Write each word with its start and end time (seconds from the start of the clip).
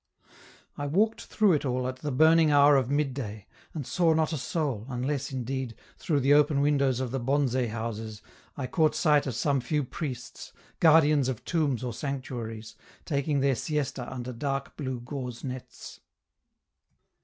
I 0.79 0.87
walked 0.87 1.25
through 1.25 1.53
it 1.53 1.63
all 1.63 1.87
at 1.87 1.97
the 1.97 2.11
burning 2.11 2.49
hour 2.49 2.75
of 2.75 2.89
midday, 2.89 3.45
and 3.75 3.85
saw 3.85 4.13
not 4.15 4.33
a 4.33 4.37
soul, 4.39 4.87
unless, 4.89 5.31
indeed, 5.31 5.75
through 5.99 6.21
the 6.21 6.33
open 6.33 6.59
windows 6.61 6.99
of 6.99 7.11
the 7.11 7.19
bonze 7.19 7.53
houses, 7.69 8.23
I 8.57 8.65
caught 8.65 8.95
sight 8.95 9.27
of 9.27 9.35
some 9.35 9.61
few 9.61 9.83
priests, 9.83 10.53
guardians 10.79 11.29
of 11.29 11.45
tombs 11.45 11.83
or 11.83 11.93
sanctuaries, 11.93 12.73
taking 13.05 13.41
their 13.41 13.53
siesta 13.53 14.11
under 14.11 14.33
dark 14.33 14.75
blue 14.75 15.01
gauze 15.01 15.43
nets. 15.43 15.99